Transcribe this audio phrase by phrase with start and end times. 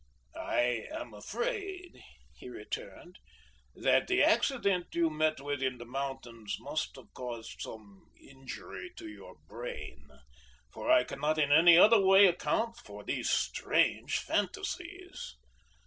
[0.35, 2.01] "I am afraid,"
[2.33, 3.19] he returned,
[3.75, 9.07] "that the accident you met with in the mountains must have caused some injury to
[9.07, 10.09] your brain;
[10.71, 15.35] for I cannot in any other way account for these strange fantasies."